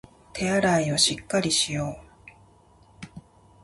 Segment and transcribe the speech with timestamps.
[0.33, 1.95] 手洗いをしっかりしよ
[3.15, 3.17] う